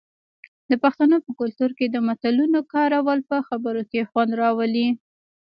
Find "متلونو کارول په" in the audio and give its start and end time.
2.07-3.37